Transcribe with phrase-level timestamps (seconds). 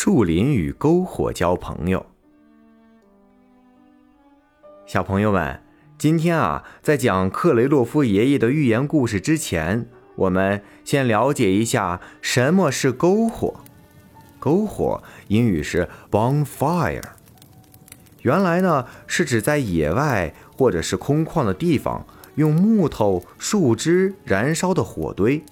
[0.00, 2.06] 树林与篝火交朋友。
[4.86, 5.60] 小朋友们，
[5.98, 13.56] 今天啊，在讲克雷洛夫爷爷的寓言故事之前，我们先了解一下什么是篝火。
[14.40, 17.02] 篝火英语是 bonfire，
[18.22, 22.06] 原来呢是指在野外或者是空旷的地方
[22.36, 25.42] 用木头、树枝燃烧的火堆。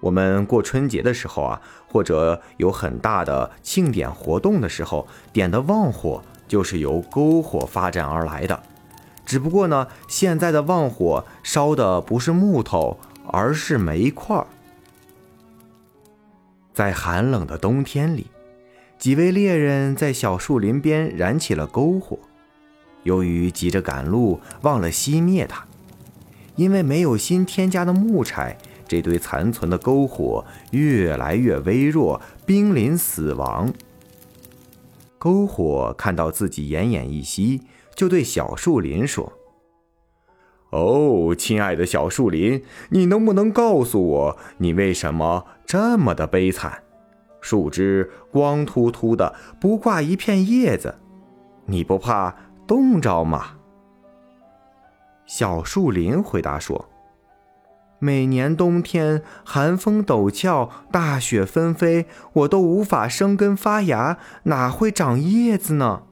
[0.00, 1.60] 我们过春节的时候啊，
[1.90, 8.62] 或者有很大的庆典活动的时候，点的旺火就是由篝火发展而来的。
[9.26, 14.46] 只不过呢，现在的旺火烧的不是木头，而是煤块。
[16.72, 18.28] 在寒冷的冬天里，
[18.98, 22.18] 几位猎人在小树林边燃起了篝火。
[23.02, 25.64] 由于急着赶路，忘了熄灭它，
[26.56, 28.56] 因为没有新添加的木柴。
[28.88, 33.70] 这堆残存的篝火越来越微弱，濒临死亡。
[35.20, 37.62] 篝火看到自己奄奄一息，
[37.94, 39.32] 就对小树林说
[40.70, 46.82] ：“哦，亲爱的小树林，你能不能告诉我，你为什么这么的悲惨？
[47.40, 50.94] 树枝光秃秃的，不挂一片叶子，
[51.66, 52.34] 你不怕
[52.66, 53.58] 冻着吗？”
[55.26, 56.88] 小树林回答说。
[58.00, 66.02] 每年冬天寒风陡峭，大雪纷飞，我都无法生根发芽，哪会长叶子呢？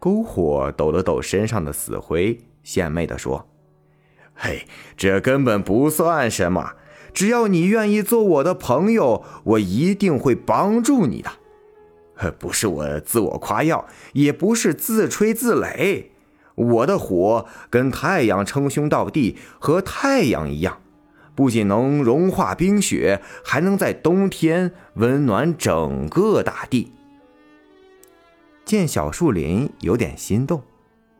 [0.00, 3.50] 篝火抖了抖身上的死灰，献媚地说
[4.34, 6.72] ：“嘿，这根本不算什么，
[7.12, 11.30] 只要你愿意做我的朋友，我一定会帮助你的。
[12.38, 16.06] 不是我自我夸耀，也不是自吹自擂。”
[16.54, 20.80] 我的火跟太阳称兄道弟，和太阳一样，
[21.34, 26.92] 不仅能融化冰雪，还能在冬天温暖整个大地。
[28.64, 30.62] 见小树林有点心动，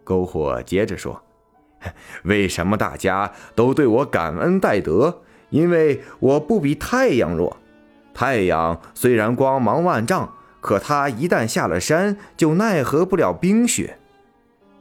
[0.04, 1.22] 篝火接着说
[2.24, 5.22] ：“为什么大家都对我感恩戴德？
[5.48, 7.56] 因为我不比太阳弱。
[8.12, 13.98] 太阳虽然光芒万丈，可它一旦下了山，就奈何不了冰雪。”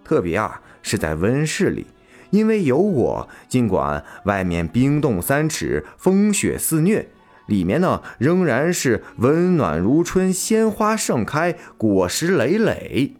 [0.09, 1.85] 特别啊，是在温室里，
[2.31, 7.09] 因为有我，尽管外面冰冻三尺，风雪肆虐，
[7.45, 13.17] 里面呢仍然是温暖如春，鲜花盛开，果实累累。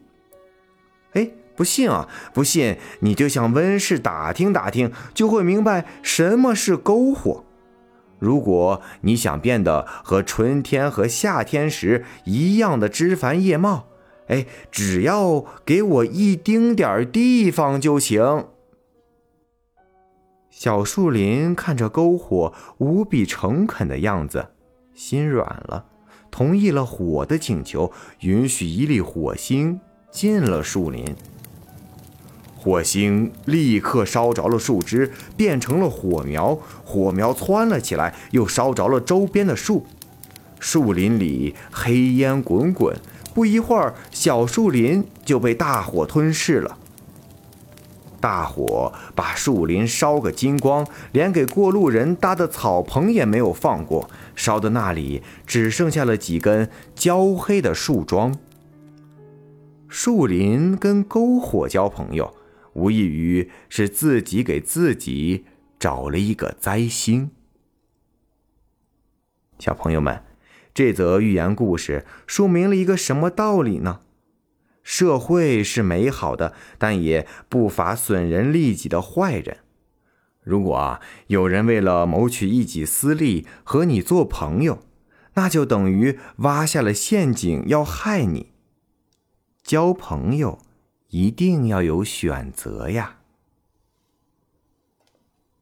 [1.13, 7.45] 哎，不信啊，不信你就向温室打听打听，就会明白什么是篝火。
[8.17, 13.88] 如果你想变得和春天和夏天时一样的枝繁叶茂。
[14.29, 18.45] 哎，只要给我一丁点儿地方就行。
[20.49, 24.49] 小树林看着篝火无比诚恳的样子，
[24.93, 25.85] 心软了，
[26.29, 27.91] 同意了火的请求，
[28.21, 29.79] 允许一粒火星
[30.11, 31.15] 进了树林。
[32.55, 39.85] 火星立刻烧着了树枝，变成了火苗，火苗窜了起来，又烧着了周边的树。
[40.59, 42.95] 树林里黑烟滚滚。
[43.39, 46.77] 不一会儿，小树林就被大火吞噬了。
[48.19, 58.37] 大火把树林烧个精光，连给过路人搭的草棚也没有放过，烧的那里只剩下了几根焦黑的树桩。
[59.87, 62.35] 树林跟篝火交朋友，
[62.73, 65.45] 无异于是自己给自己
[65.79, 67.31] 找了一个灾星。
[69.57, 70.28] 小朋友们。
[70.79, 73.99] 这则寓言故事说明了一个什么道理呢？
[74.81, 79.57] 社会是美好的，但也不乏损人利己的坏人。
[80.41, 84.79] 如果啊有人为了谋取一己私利和你做朋友，
[85.33, 88.53] 那就等于挖下了陷阱要害你。
[89.61, 90.59] 交朋友
[91.09, 93.17] 一定要有选择呀。